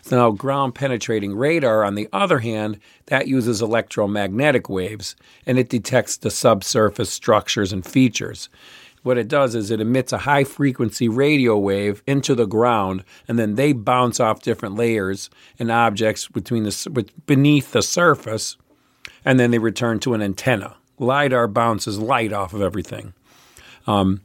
So 0.01 0.17
now, 0.17 0.31
ground 0.31 0.75
penetrating 0.75 1.35
radar, 1.35 1.83
on 1.83 1.95
the 1.95 2.09
other 2.13 2.39
hand, 2.39 2.79
that 3.07 3.27
uses 3.27 3.61
electromagnetic 3.61 4.69
waves 4.69 5.15
and 5.45 5.57
it 5.57 5.69
detects 5.69 6.17
the 6.17 6.31
subsurface 6.31 7.09
structures 7.11 7.73
and 7.73 7.85
features. 7.85 8.49
What 9.03 9.17
it 9.17 9.27
does 9.27 9.53
is 9.53 9.69
it 9.69 9.81
emits 9.81 10.13
a 10.13 10.19
high 10.19 10.45
frequency 10.45 11.09
radio 11.09 11.57
wave 11.57 12.01
into 12.07 12.35
the 12.35 12.45
ground, 12.45 13.03
and 13.27 13.37
then 13.37 13.55
they 13.55 13.73
bounce 13.73 14.21
off 14.21 14.41
different 14.41 14.75
layers 14.75 15.29
and 15.59 15.69
objects 15.69 16.29
between 16.29 16.63
the, 16.63 17.05
beneath 17.25 17.73
the 17.73 17.81
surface, 17.81 18.55
and 19.25 19.37
then 19.37 19.51
they 19.51 19.59
return 19.59 19.99
to 19.99 20.13
an 20.13 20.21
antenna. 20.21 20.77
LIDAR 20.99 21.49
bounces 21.49 21.99
light 21.99 22.31
off 22.31 22.53
of 22.53 22.61
everything. 22.61 23.13
Um, 23.87 24.21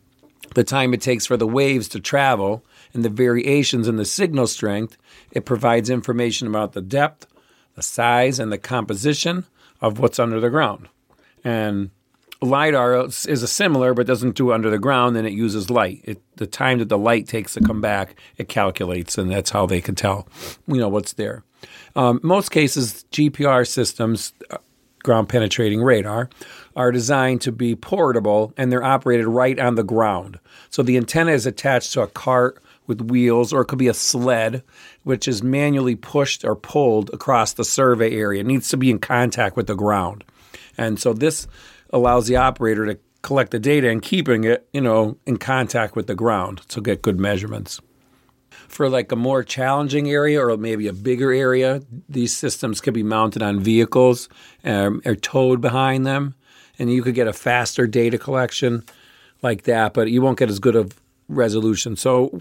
the 0.55 0.65
time 0.65 0.95
it 0.95 1.01
takes 1.01 1.27
for 1.27 1.37
the 1.37 1.47
waves 1.47 1.89
to 1.89 2.01
travel 2.01 2.65
and 2.95 3.05
the 3.05 3.11
variations 3.11 3.89
in 3.89 3.97
the 3.97 4.05
signal 4.05 4.47
strength, 4.47 4.97
it 5.31 5.45
provides 5.45 5.91
information 5.91 6.47
about 6.47 6.73
the 6.73 6.81
depth, 6.81 7.27
the 7.75 7.83
size, 7.83 8.39
and 8.39 8.51
the 8.51 8.59
composition 8.59 9.45
of 9.81 9.99
what's 9.99 10.19
under 10.19 10.41
the 10.41 10.51
ground. 10.51 10.89
And 11.45 11.91
LIDAR 12.41 13.07
is 13.07 13.43
a 13.43 13.49
similar, 13.49 13.95
but 13.95 14.07
doesn't 14.07 14.37
do 14.37 14.53
under 14.53 14.71
the 14.71 14.79
ground, 14.79 15.17
and 15.17 15.27
it 15.27 15.33
uses 15.33 15.71
light. 15.71 16.01
It, 16.05 16.23
the 16.37 16.47
time 16.47 16.79
that 16.79 16.89
the 16.89 16.99
light 16.99 17.27
takes 17.27 17.55
to 17.55 17.61
come 17.61 17.81
back, 17.81 18.15
it 18.37 18.49
calculates, 18.49 19.19
and 19.19 19.31
that's 19.31 19.51
how 19.51 19.67
they 19.67 19.81
can 19.81 19.95
tell, 19.95 20.29
you 20.67 20.77
know, 20.77 20.89
what's 20.89 21.15
there. 21.15 21.43
Um, 21.97 22.21
most 22.23 22.51
cases, 22.51 23.05
GPR 23.11 23.67
systems, 23.67 24.33
uh, 24.51 24.59
ground 25.03 25.29
penetrating 25.29 25.83
radar, 25.83 26.31
are 26.77 26.93
designed 26.93 27.41
to 27.41 27.51
be 27.51 27.75
portable, 27.75 28.53
and 28.57 28.71
they're 28.71 28.85
operated 28.85 29.27
right 29.27 29.59
on 29.59 29.75
the 29.75 29.83
ground. 29.83 30.39
So 30.71 30.85
the 30.85 30.97
antenna 30.97 31.33
is 31.33 31.47
attached 31.47 31.93
to 31.95 32.03
a 32.03 32.07
cart 32.07 32.63
with 32.89 33.03
wheels, 33.03 33.53
or 33.53 33.61
it 33.61 33.67
could 33.67 33.79
be 33.79 33.87
a 33.87 33.95
sled, 33.95 34.65
which 35.05 35.29
is 35.29 35.43
manually 35.43 35.95
pushed 35.95 36.45
or 36.45 36.57
pulled 36.57 37.11
across 37.11 37.53
the 37.53 37.65
survey 37.65 38.17
area. 38.17 38.41
It 38.41 38.47
needs 38.47 38.69
to 38.71 38.77
be 38.77 38.91
in 38.91 38.99
contact 38.99 39.57
with 39.57 39.69
the 39.69 39.77
ground. 39.77 40.25
And 40.77 40.99
so 40.99 41.13
this 41.13 41.47
allows 41.91 42.27
the 42.27 42.37
operator 42.37 42.87
to 42.87 42.99
collect 43.23 43.51
the 43.51 43.59
data 43.59 43.89
and 43.89 44.03
keeping 44.03 44.45
it, 44.45 44.69
you 44.73 44.81
know, 44.81 45.19
in 45.27 45.37
contact 45.37 45.95
with 45.95 46.07
the 46.07 46.15
ground 46.15 46.63
to 46.69 46.81
get 46.81 47.03
good 47.03 47.21
measurements. 47.21 47.81
For 48.51 48.89
like 48.89 49.11
a 49.13 49.17
more 49.17 49.43
challenging 49.43 50.11
area 50.11 50.45
or 50.45 50.57
maybe 50.57 50.89
a 50.89 50.93
bigger 50.93 51.33
area, 51.33 51.83
these 52.09 52.37
systems 52.37 52.81
could 52.81 52.95
be 52.95 53.03
mounted 53.03 53.43
on 53.43 53.61
vehicles 53.61 54.29
um, 54.65 55.01
or 55.05 55.15
towed 55.15 55.61
behind 55.61 56.07
them, 56.07 56.35
and 56.79 56.93
you 56.93 57.03
could 57.03 57.15
get 57.15 57.27
a 57.27 57.33
faster 57.33 57.87
data 57.87 58.19
collection 58.19 58.85
like 59.43 59.63
that, 59.63 59.95
but 59.95 60.11
you 60.11 60.21
won't 60.21 60.39
get 60.39 60.51
as 60.51 60.59
good 60.59 60.77
of 60.77 61.01
resolution. 61.29 61.97
So 61.97 62.41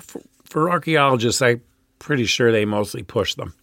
for, 0.50 0.70
archaeologists, 0.70 1.42
I'm 1.42 1.62
pretty 2.00 2.26
sure 2.26 2.52
they 2.52 2.66
mostly 2.66 3.04
push 3.04 3.36
them. 3.36 3.54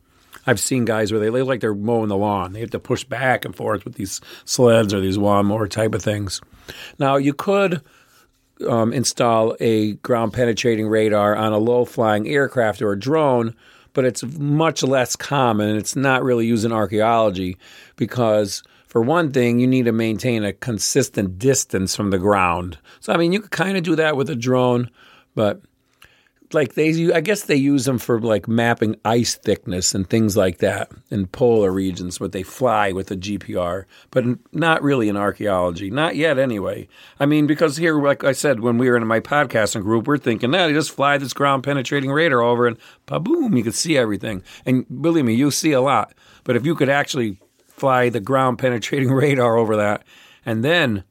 I've 0.47 0.61
seen 0.61 0.85
guys 0.85 1.11
where 1.11 1.21
they 1.21 1.31
look 1.31 1.49
like 1.49 1.61
they're 1.61 1.75
mowing 1.75 2.09
the 2.09 2.17
lawn. 2.17 2.53
They 2.53 2.61
have 2.61 2.71
to 2.71 2.79
push 2.79 3.05
back 3.05 3.45
and 3.45 3.57
forth 3.57 3.85
with 3.85 3.95
these 3.95 4.21
sleds 4.45 4.93
or 4.93 5.01
these 5.01 5.17
lawnmower 5.17 5.69
type 5.69 5.95
of 5.95 6.03
things. 6.03 6.41
Now, 6.99 7.17
you 7.17 7.33
could 7.33 7.81
um, 8.69 8.93
install 8.93 9.57
a 9.61 9.95
ground 9.95 10.33
penetrating 10.33 10.87
radar 10.89 11.35
on 11.35 11.53
a 11.53 11.59
low 11.59 11.85
flying 11.85 12.29
aircraft 12.29 12.83
or 12.83 12.93
a 12.93 12.99
drone, 12.99 13.55
but 13.95 14.05
it's 14.05 14.23
much 14.39 14.83
less 14.83 15.17
common 15.17 15.71
and 15.71 15.79
it's 15.79 15.97
not 15.97 16.23
really 16.23 16.47
used 16.47 16.65
in 16.65 16.73
archaeology 16.73 17.57
because, 17.97 18.63
for 18.87 19.01
one 19.01 19.33
thing, 19.33 19.61
you 19.61 19.67
need 19.67 19.87
to 19.87 19.93
maintain 19.93 20.45
a 20.45 20.53
consistent 20.53 21.39
distance 21.39 21.97
from 21.97 22.11
the 22.11 22.19
ground. 22.19 22.79
So, 23.01 23.13
I 23.13 23.17
mean, 23.17 23.33
you 23.33 23.41
could 23.41 23.51
kind 23.51 23.77
of 23.77 23.83
do 23.83 23.97
that 23.97 24.17
with 24.17 24.29
a 24.29 24.37
drone, 24.37 24.91
but 25.35 25.61
like 26.55 26.75
they 26.75 27.13
I 27.13 27.21
guess 27.21 27.43
they 27.43 27.57
use 27.57 27.85
them 27.85 27.99
for 27.99 28.21
like 28.21 28.49
mapping 28.49 28.97
ice 29.05 29.35
thickness 29.35 29.95
and 29.95 30.09
things 30.09 30.37
like 30.37 30.59
that 30.59 30.91
in 31.11 31.27
polar 31.27 31.71
regions 31.71 32.19
but 32.19 32.33
they 32.33 32.43
fly 32.43 32.93
with 32.93 33.11
a 33.11 33.17
GPR 33.17 33.85
but 34.11 34.25
not 34.53 34.83
really 34.83 35.09
in 35.09 35.17
archaeology 35.17 35.91
not 35.91 36.17
yet 36.17 36.39
anyway. 36.39 36.89
I 37.21 37.27
mean 37.27 37.47
because 37.47 37.77
here 37.77 38.01
like 38.01 38.25
I 38.25 38.33
said 38.33 38.61
when 38.61 38.79
we 38.79 38.89
were 38.89 38.97
in 38.97 39.07
my 39.07 39.21
podcasting 39.21 39.83
group 39.83 40.07
we're 40.07 40.19
thinking 40.19 40.53
that 40.53 40.69
nah, 40.69 40.73
just 40.73 40.93
fly 40.93 41.19
this 41.19 41.33
ground 41.33 41.65
penetrating 41.65 42.11
radar 42.11 42.43
over 42.43 42.67
and 42.67 42.79
boom 43.07 43.57
you 43.57 43.63
could 43.63 43.75
see 43.75 43.99
everything. 43.99 44.43
And 44.65 44.87
believe 45.03 45.25
me 45.25 45.35
you 45.35 45.51
see 45.51 45.73
a 45.73 45.81
lot. 45.81 46.15
But 46.45 46.57
if 46.57 46.65
you 46.65 46.75
could 46.75 46.89
actually 46.89 47.39
fly 47.67 48.09
the 48.09 48.21
ground 48.21 48.59
penetrating 48.59 49.11
radar 49.13 49.57
over 49.57 49.77
that 49.77 50.05
and 50.47 50.65
then 50.65 51.05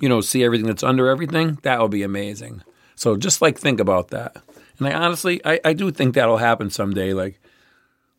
you 0.00 0.08
know 0.08 0.20
see 0.20 0.44
everything 0.44 0.66
that's 0.66 0.82
under 0.82 1.08
everything 1.08 1.58
that 1.62 1.80
would 1.80 1.90
be 1.90 2.02
amazing 2.02 2.62
so 2.94 3.16
just 3.16 3.42
like 3.42 3.58
think 3.58 3.80
about 3.80 4.08
that. 4.08 4.36
And 4.78 4.88
I 4.88 4.92
honestly, 4.92 5.40
I, 5.44 5.60
I 5.64 5.72
do 5.72 5.90
think 5.90 6.14
that'll 6.14 6.38
happen 6.38 6.70
someday. 6.70 7.12
Like, 7.12 7.40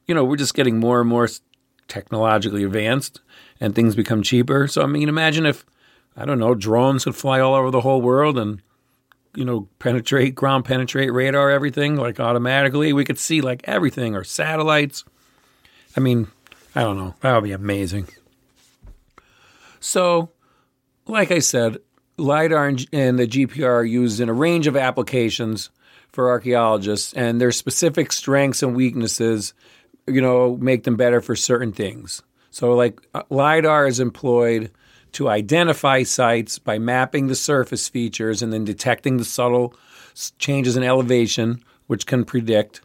you 0.07 0.15
know, 0.15 0.23
we're 0.23 0.37
just 0.37 0.53
getting 0.53 0.79
more 0.79 1.01
and 1.01 1.09
more 1.09 1.27
technologically 1.87 2.63
advanced 2.63 3.21
and 3.59 3.75
things 3.75 3.95
become 3.95 4.23
cheaper. 4.23 4.67
So, 4.67 4.81
I 4.81 4.85
mean, 4.85 5.09
imagine 5.09 5.45
if, 5.45 5.65
I 6.15 6.25
don't 6.25 6.39
know, 6.39 6.55
drones 6.55 7.03
could 7.03 7.15
fly 7.15 7.39
all 7.39 7.55
over 7.55 7.71
the 7.71 7.81
whole 7.81 8.01
world 8.01 8.37
and, 8.37 8.61
you 9.35 9.43
know, 9.43 9.67
penetrate, 9.79 10.35
ground 10.35 10.65
penetrate 10.65 11.11
radar, 11.11 11.49
everything 11.49 11.97
like 11.97 12.19
automatically. 12.19 12.93
We 12.93 13.05
could 13.05 13.19
see 13.19 13.41
like 13.41 13.61
everything 13.65 14.15
or 14.15 14.23
satellites. 14.23 15.03
I 15.97 15.99
mean, 15.99 16.27
I 16.73 16.81
don't 16.81 16.97
know. 16.97 17.15
That 17.21 17.35
would 17.35 17.43
be 17.43 17.51
amazing. 17.51 18.07
So, 19.79 20.31
like 21.05 21.31
I 21.31 21.39
said, 21.39 21.77
LIDAR 22.17 22.67
and 22.93 23.19
the 23.19 23.27
GPR 23.27 23.69
are 23.69 23.83
used 23.83 24.19
in 24.19 24.29
a 24.29 24.33
range 24.33 24.67
of 24.67 24.77
applications 24.77 25.69
for 26.11 26.29
archaeologists, 26.29 27.13
and 27.13 27.41
their 27.41 27.51
specific 27.51 28.11
strengths 28.11 28.63
and 28.63 28.75
weaknesses, 28.75 29.53
you 30.07 30.21
know, 30.21 30.55
make 30.57 30.83
them 30.83 30.95
better 30.95 31.19
for 31.19 31.35
certain 31.35 31.73
things. 31.73 32.21
So, 32.51 32.73
like 32.73 33.01
uh, 33.13 33.23
LIDAR 33.29 33.85
is 33.85 33.99
employed 33.99 34.71
to 35.11 35.27
identify 35.27 36.03
sites 36.03 36.57
by 36.57 36.79
mapping 36.79 37.27
the 37.27 37.35
surface 37.35 37.89
features 37.89 38.41
and 38.41 38.53
then 38.53 38.63
detecting 38.63 39.17
the 39.17 39.25
subtle 39.25 39.73
changes 40.39 40.77
in 40.77 40.83
elevation, 40.83 41.61
which 41.87 42.05
can 42.05 42.23
predict 42.23 42.81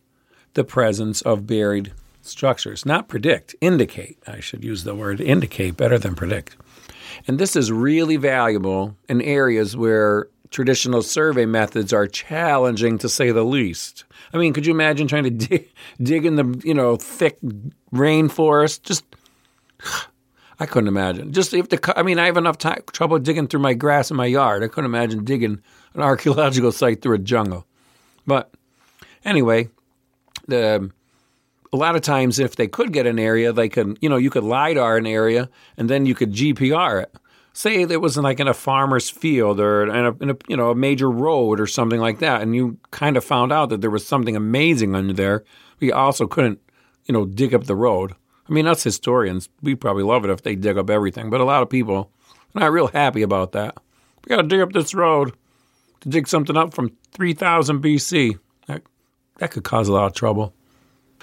the 0.54 0.64
presence 0.64 1.22
of 1.22 1.46
buried 1.46 1.92
structures. 2.22 2.84
Not 2.84 3.08
predict, 3.08 3.54
indicate. 3.60 4.18
I 4.26 4.40
should 4.40 4.64
use 4.64 4.84
the 4.84 4.94
word 4.94 5.20
indicate 5.20 5.76
better 5.76 5.98
than 5.98 6.14
predict. 6.14 6.56
And 7.26 7.38
this 7.38 7.56
is 7.56 7.72
really 7.72 8.16
valuable 8.16 8.96
in 9.08 9.20
areas 9.22 9.76
where 9.76 10.28
traditional 10.50 11.02
survey 11.02 11.46
methods 11.46 11.92
are 11.92 12.06
challenging 12.06 12.98
to 12.98 13.08
say 13.08 13.30
the 13.30 13.44
least. 13.44 14.04
I 14.32 14.38
mean, 14.38 14.52
could 14.52 14.66
you 14.66 14.72
imagine 14.72 15.08
trying 15.08 15.24
to 15.24 15.30
dig, 15.46 15.68
dig 16.02 16.26
in 16.26 16.36
the, 16.36 16.62
you 16.64 16.74
know, 16.74 16.96
thick 16.96 17.38
rainforest? 17.92 18.82
Just 18.82 19.04
I 20.60 20.66
couldn't 20.66 20.88
imagine. 20.88 21.32
Just 21.32 21.54
if 21.54 21.70
the 21.70 21.94
I 21.96 22.02
mean, 22.02 22.18
I 22.18 22.26
have 22.26 22.36
enough 22.36 22.58
time, 22.58 22.82
trouble 22.92 23.18
digging 23.18 23.46
through 23.46 23.60
my 23.60 23.72
grass 23.72 24.10
in 24.10 24.16
my 24.16 24.26
yard. 24.26 24.62
I 24.62 24.68
couldn't 24.68 24.90
imagine 24.90 25.24
digging 25.24 25.62
an 25.94 26.00
archaeological 26.02 26.72
site 26.72 27.00
through 27.00 27.14
a 27.14 27.18
jungle. 27.18 27.66
But 28.26 28.52
anyway, 29.24 29.70
the 30.46 30.90
a 31.72 31.76
lot 31.76 31.96
of 31.96 32.02
times 32.02 32.38
if 32.38 32.56
they 32.56 32.66
could 32.66 32.92
get 32.92 33.06
an 33.06 33.18
area, 33.18 33.52
they 33.52 33.68
could, 33.68 33.98
you 34.00 34.08
know, 34.08 34.16
you 34.16 34.30
could 34.30 34.44
LIDAR 34.44 34.96
an 34.96 35.06
area 35.06 35.48
and 35.76 35.88
then 35.88 36.06
you 36.06 36.14
could 36.14 36.32
GPR 36.32 37.02
it. 37.02 37.14
Say 37.52 37.82
it 37.82 38.00
was 38.00 38.16
like 38.16 38.40
in 38.40 38.48
a 38.48 38.54
farmer's 38.54 39.10
field 39.10 39.60
or 39.60 39.84
in 39.84 40.06
a, 40.06 40.16
in 40.20 40.30
a, 40.30 40.36
you 40.48 40.56
know, 40.56 40.70
a 40.70 40.74
major 40.74 41.10
road 41.10 41.60
or 41.60 41.66
something 41.66 42.00
like 42.00 42.20
that. 42.20 42.42
And 42.42 42.54
you 42.54 42.78
kind 42.90 43.16
of 43.16 43.24
found 43.24 43.52
out 43.52 43.70
that 43.70 43.80
there 43.80 43.90
was 43.90 44.06
something 44.06 44.36
amazing 44.36 44.94
under 44.94 45.12
there. 45.12 45.44
We 45.80 45.92
also 45.92 46.26
couldn't, 46.26 46.60
you 47.06 47.12
know, 47.12 47.26
dig 47.26 47.54
up 47.54 47.64
the 47.64 47.76
road. 47.76 48.14
I 48.48 48.52
mean, 48.52 48.66
us 48.66 48.82
historians, 48.82 49.48
we 49.62 49.74
probably 49.74 50.02
love 50.02 50.24
it 50.24 50.30
if 50.30 50.42
they 50.42 50.56
dig 50.56 50.78
up 50.78 50.90
everything, 50.90 51.30
but 51.30 51.40
a 51.40 51.44
lot 51.44 51.62
of 51.62 51.70
people 51.70 52.10
are 52.54 52.60
not 52.60 52.72
real 52.72 52.88
happy 52.88 53.22
about 53.22 53.52
that. 53.52 53.76
We 54.24 54.34
got 54.34 54.42
to 54.42 54.48
dig 54.48 54.60
up 54.60 54.72
this 54.72 54.94
road 54.94 55.34
to 56.00 56.08
dig 56.08 56.26
something 56.26 56.56
up 56.56 56.74
from 56.74 56.96
3000 57.12 57.82
BC. 57.82 58.38
That, 58.66 58.82
that 59.38 59.50
could 59.50 59.64
cause 59.64 59.88
a 59.88 59.92
lot 59.92 60.06
of 60.06 60.14
trouble. 60.14 60.54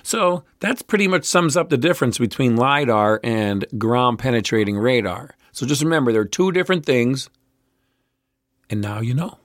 So 0.08 0.46
that's 0.62 0.82
pretty 0.82 1.10
much 1.10 1.26
sums 1.26 1.58
up 1.58 1.67
the 1.67 1.76
difference 1.76 2.17
between 2.17 2.56
LIDAR 2.56 3.20
and 3.26 3.65
ground 3.78 4.20
penetrating 4.20 4.78
radar. 4.78 5.36
So 5.52 5.65
just 5.65 5.84
remember, 5.84 6.13
there 6.13 6.22
are 6.22 6.26
two 6.26 6.54
different 6.54 6.86
things, 6.86 7.30
and 8.70 8.80
now 8.80 9.02
you 9.02 9.13
know. 9.13 9.38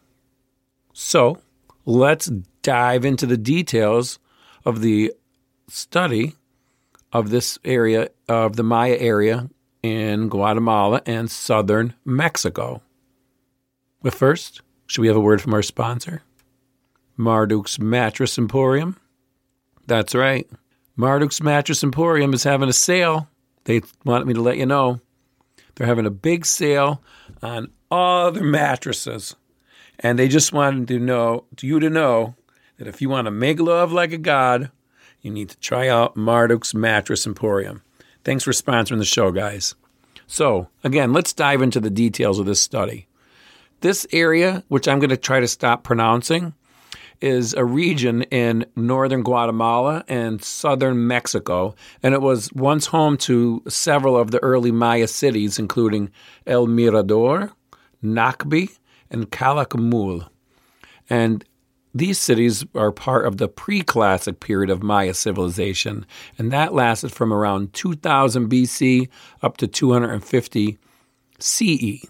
So 0.92 1.42
let's 1.84 2.30
dive 2.62 3.04
into 3.04 3.26
the 3.26 3.36
details 3.36 4.20
of 4.64 4.82
the 4.82 5.12
study 5.66 6.36
of 7.12 7.30
this 7.30 7.58
area, 7.64 8.10
of 8.28 8.54
the 8.54 8.62
Maya 8.62 8.96
area 9.00 9.50
in 9.82 10.28
Guatemala 10.28 11.02
and 11.04 11.28
southern 11.28 11.94
Mexico. 12.04 12.82
But 14.00 14.14
first, 14.14 14.60
should 14.86 15.00
we 15.00 15.08
have 15.08 15.16
a 15.16 15.20
word 15.20 15.42
from 15.42 15.54
our 15.54 15.62
sponsor? 15.62 16.22
Marduk's 17.18 17.80
Mattress 17.80 18.38
Emporium. 18.38 18.96
That's 19.86 20.14
right. 20.14 20.48
Marduk's 20.96 21.42
Mattress 21.42 21.82
Emporium 21.82 22.34
is 22.34 22.44
having 22.44 22.68
a 22.68 22.72
sale. 22.72 23.28
They 23.64 23.82
wanted 24.04 24.26
me 24.26 24.34
to 24.34 24.42
let 24.42 24.58
you 24.58 24.66
know. 24.66 25.00
They're 25.74 25.86
having 25.86 26.06
a 26.06 26.10
big 26.10 26.44
sale 26.44 27.02
on 27.42 27.70
all 27.90 28.30
their 28.30 28.44
mattresses. 28.44 29.34
And 29.98 30.18
they 30.18 30.28
just 30.28 30.52
wanted 30.52 30.88
to 30.88 30.98
know 30.98 31.44
you 31.60 31.80
to 31.80 31.88
know 31.88 32.34
that 32.78 32.88
if 32.88 33.00
you 33.00 33.08
want 33.08 33.26
to 33.26 33.30
make 33.30 33.60
love 33.60 33.92
like 33.92 34.12
a 34.12 34.18
god, 34.18 34.70
you 35.20 35.30
need 35.30 35.50
to 35.50 35.58
try 35.60 35.88
out 35.88 36.16
Marduk's 36.16 36.74
Mattress 36.74 37.26
Emporium. 37.26 37.82
Thanks 38.24 38.44
for 38.44 38.52
sponsoring 38.52 38.98
the 38.98 39.04
show, 39.04 39.30
guys. 39.30 39.74
So, 40.26 40.68
again, 40.82 41.12
let's 41.12 41.32
dive 41.32 41.62
into 41.62 41.80
the 41.80 41.90
details 41.90 42.38
of 42.38 42.46
this 42.46 42.60
study. 42.60 43.06
This 43.80 44.06
area, 44.12 44.64
which 44.68 44.88
I'm 44.88 44.98
going 44.98 45.10
to 45.10 45.16
try 45.16 45.40
to 45.40 45.48
stop 45.48 45.84
pronouncing, 45.84 46.54
is 47.20 47.54
a 47.54 47.64
region 47.64 48.22
in 48.24 48.64
northern 48.76 49.22
Guatemala 49.22 50.04
and 50.08 50.42
southern 50.42 51.06
Mexico, 51.06 51.74
and 52.02 52.14
it 52.14 52.22
was 52.22 52.52
once 52.52 52.86
home 52.86 53.16
to 53.18 53.62
several 53.68 54.16
of 54.16 54.30
the 54.30 54.42
early 54.42 54.72
Maya 54.72 55.06
cities, 55.08 55.58
including 55.58 56.10
El 56.46 56.66
Mirador, 56.66 57.52
Nakbe, 58.02 58.76
and 59.10 59.30
Calakmul. 59.30 60.28
And 61.08 61.44
these 61.94 62.18
cities 62.18 62.64
are 62.74 62.90
part 62.90 63.26
of 63.26 63.36
the 63.36 63.48
pre 63.48 63.82
classic 63.82 64.40
period 64.40 64.70
of 64.70 64.82
Maya 64.82 65.14
civilization, 65.14 66.06
and 66.38 66.50
that 66.50 66.72
lasted 66.72 67.12
from 67.12 67.32
around 67.32 67.72
2000 67.74 68.48
BC 68.48 69.08
up 69.42 69.58
to 69.58 69.66
250 69.66 70.78
CE. 71.38 72.06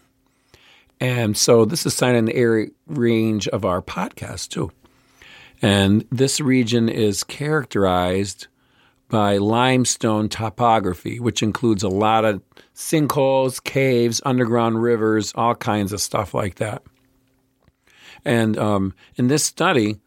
And 1.01 1.37
so 1.37 1.65
this 1.65 1.85
is 1.85 1.95
sign 1.95 2.15
in 2.15 2.27
the 2.27 2.37
area 2.37 2.69
range 2.87 3.49
of 3.49 3.65
our 3.65 3.83
podcast, 3.83 4.51
too. 4.51 4.71
And 5.62 6.05
this 6.11 6.40
region 6.40 6.88
is 6.88 7.22
characterized 7.22 8.48
by 9.09 9.37
limestone 9.37 10.29
topography, 10.29 11.20
which 11.20 11.42
includes 11.42 11.83
a 11.83 11.88
lot 11.88 12.25
of 12.25 12.42
sinkholes, 12.75 13.62
caves, 13.62 14.20
underground 14.25 14.83
rivers, 14.83 15.33
all 15.37 15.55
kinds 15.55 15.92
of 15.92 16.01
stuff 16.01 16.35
like 16.35 16.57
that. 16.57 16.83
And 18.25 18.59
um, 18.59 18.94
in 19.16 19.29
this 19.29 19.44
study, 19.44 20.01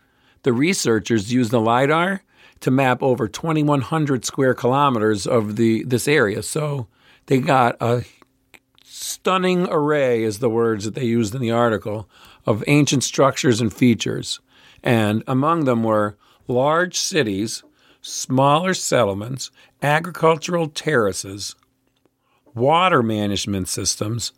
the 0.43 0.53
researchers 0.53 1.31
used 1.31 1.51
the 1.51 1.61
LIDAR 1.61 2.21
to 2.61 2.71
map 2.71 3.03
over 3.03 3.27
2,100 3.27 4.25
square 4.25 4.53
kilometers 4.53 5.27
of 5.27 5.55
the 5.55 5.83
this 5.83 6.07
area. 6.07 6.41
So 6.41 6.87
they 7.27 7.39
got 7.39 7.77
a 7.81 8.03
stunning 8.83 9.67
array, 9.69 10.23
is 10.23 10.39
the 10.39 10.49
words 10.49 10.85
that 10.85 10.95
they 10.95 11.05
used 11.05 11.35
in 11.35 11.41
the 11.41 11.51
article, 11.51 12.09
of 12.45 12.63
ancient 12.67 13.03
structures 13.03 13.61
and 13.61 13.73
features. 13.73 14.39
And 14.85 15.23
among 15.27 15.65
them 15.65 15.83
were 15.83 16.15
large 16.47 16.97
cities, 16.97 17.63
smaller 18.01 18.75
settlements, 18.75 19.49
agricultural 19.81 20.67
terraces, 20.69 21.55
water 22.53 23.01
management 23.01 23.67
systems, 23.67 24.31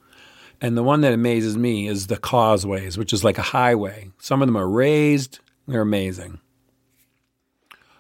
and 0.60 0.76
the 0.76 0.84
one 0.84 1.02
that 1.02 1.14
amazes 1.14 1.58
me 1.58 1.88
is 1.88 2.08
the 2.08 2.18
causeways, 2.18 2.98
which 2.98 3.14
is 3.14 3.24
like 3.24 3.38
a 3.38 3.44
highway. 3.44 4.10
Some 4.20 4.42
of 4.42 4.48
them 4.48 4.58
are 4.58 4.68
raised, 4.68 5.40
they're 5.68 5.82
amazing. 5.82 6.40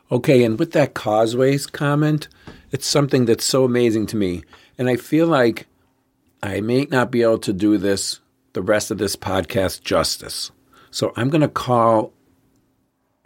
Okay, 0.09 0.43
and 0.43 0.57
with 0.57 0.71
that 0.71 0.93
causeways 0.93 1.67
comment, 1.67 2.29
it's 2.71 2.87
something 2.87 3.25
that's 3.25 3.45
so 3.45 3.65
amazing 3.65 4.07
to 4.07 4.15
me. 4.15 4.43
And 4.77 4.89
I 4.89 4.95
feel 4.95 5.27
like 5.27 5.67
I 6.41 6.61
may 6.61 6.85
not 6.85 7.11
be 7.11 7.21
able 7.21 7.39
to 7.39 7.53
do 7.53 7.77
this, 7.77 8.21
the 8.53 8.61
rest 8.61 8.89
of 8.89 8.97
this 8.97 9.15
podcast, 9.17 9.81
justice. 9.81 10.51
So 10.89 11.11
I'm 11.17 11.29
going 11.29 11.41
to 11.41 11.47
call 11.49 12.13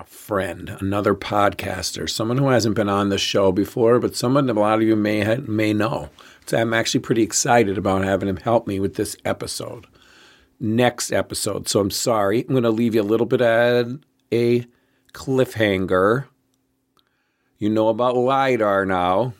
a 0.01 0.05
friend, 0.05 0.77
another 0.79 1.13
podcaster, 1.13 2.09
someone 2.09 2.39
who 2.39 2.47
hasn't 2.47 2.75
been 2.75 2.89
on 2.89 3.09
the 3.09 3.19
show 3.19 3.51
before, 3.51 3.99
but 3.99 4.15
someone 4.15 4.49
a 4.49 4.53
lot 4.53 4.79
of 4.79 4.87
you 4.87 4.95
may 4.95 5.37
may 5.37 5.73
know. 5.73 6.09
So 6.47 6.57
I'm 6.57 6.73
actually 6.73 7.01
pretty 7.01 7.21
excited 7.21 7.77
about 7.77 8.03
having 8.03 8.27
him 8.27 8.37
help 8.37 8.65
me 8.65 8.79
with 8.79 8.95
this 8.95 9.15
episode. 9.25 9.85
Next 10.59 11.11
episode. 11.11 11.67
So 11.67 11.79
I'm 11.79 11.91
sorry. 11.91 12.41
I'm 12.41 12.47
going 12.47 12.63
to 12.63 12.71
leave 12.71 12.95
you 12.95 13.01
a 13.01 13.03
little 13.03 13.27
bit 13.27 13.41
at 13.41 13.87
a 14.31 14.65
cliffhanger. 15.13 16.25
You 17.59 17.69
know 17.69 17.89
about 17.89 18.17
LIDAR 18.17 18.85
now 18.87 19.33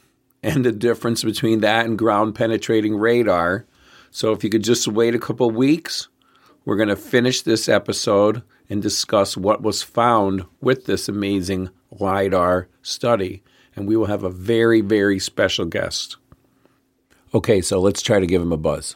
and 0.44 0.64
the 0.64 0.72
difference 0.72 1.24
between 1.24 1.62
that 1.62 1.88
and 1.88 1.98
ground 1.98 2.36
penetrating 2.36 2.96
radar. 2.96 3.66
So 4.12 4.32
if 4.32 4.44
you 4.44 4.52
could 4.52 4.64
just 4.64 4.88
wait 4.88 5.16
a 5.16 5.20
couple 5.20 5.50
weeks, 5.50 6.08
we're 6.66 6.78
going 6.78 6.90
to 6.90 6.96
finish 6.96 7.42
this 7.42 7.68
episode 7.68 8.44
and 8.72 8.82
discuss 8.82 9.36
what 9.36 9.62
was 9.62 9.84
found 9.84 10.46
with 10.62 10.86
this 10.86 11.10
amazing 11.10 11.70
LIDAR 12.00 12.70
study. 12.82 13.44
And 13.76 13.86
we 13.86 13.98
will 13.98 14.06
have 14.06 14.24
a 14.24 14.30
very, 14.30 14.80
very 14.80 15.20
special 15.20 15.66
guest. 15.66 16.16
Okay, 17.34 17.60
so 17.60 17.82
let's 17.82 18.02
try 18.02 18.22
to 18.22 18.26
give 18.26 18.42
him 18.42 18.54
a 18.54 18.58
buzz. 18.58 18.96